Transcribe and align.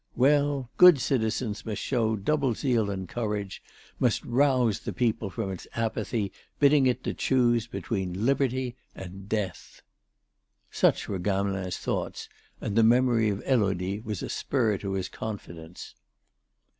Well, 0.15 0.71
good 0.77 0.99
citizens 0.99 1.63
must 1.63 1.79
show 1.79 2.15
double 2.15 2.55
zeal 2.55 2.89
and 2.89 3.07
courage, 3.07 3.61
must 3.99 4.25
rouse 4.25 4.79
the 4.79 4.93
people 4.93 5.29
from 5.29 5.51
its 5.51 5.67
apathy, 5.75 6.31
bidding 6.57 6.87
it 6.87 7.03
choose 7.19 7.67
between 7.67 8.25
liberty 8.25 8.75
and 8.95 9.29
death. 9.29 9.83
Such 10.71 11.07
were 11.07 11.19
Gamelin's 11.19 11.77
thoughts, 11.77 12.29
and 12.59 12.75
the 12.75 12.81
memory 12.81 13.29
of 13.29 13.43
Élodie 13.43 14.03
was 14.03 14.23
a 14.23 14.29
spur 14.29 14.79
to 14.79 14.93
his 14.93 15.07
confidence. 15.07 15.93